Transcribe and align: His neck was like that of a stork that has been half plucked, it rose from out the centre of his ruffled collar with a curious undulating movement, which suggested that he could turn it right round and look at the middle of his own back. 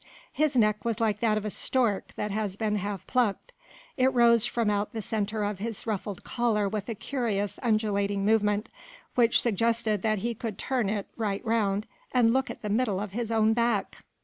His 0.33 0.55
neck 0.55 0.83
was 0.83 0.99
like 0.99 1.19
that 1.19 1.37
of 1.37 1.45
a 1.45 1.51
stork 1.51 2.13
that 2.15 2.31
has 2.31 2.55
been 2.55 2.77
half 2.77 3.05
plucked, 3.05 3.53
it 3.97 4.11
rose 4.11 4.47
from 4.47 4.67
out 4.71 4.93
the 4.93 4.99
centre 5.03 5.43
of 5.43 5.59
his 5.59 5.85
ruffled 5.85 6.23
collar 6.23 6.67
with 6.67 6.89
a 6.89 6.95
curious 6.95 7.59
undulating 7.61 8.25
movement, 8.25 8.67
which 9.13 9.39
suggested 9.39 10.01
that 10.01 10.17
he 10.17 10.33
could 10.33 10.57
turn 10.57 10.89
it 10.89 11.05
right 11.17 11.45
round 11.45 11.85
and 12.11 12.33
look 12.33 12.49
at 12.49 12.63
the 12.63 12.67
middle 12.69 12.99
of 12.99 13.11
his 13.11 13.29
own 13.31 13.53
back. 13.53 13.97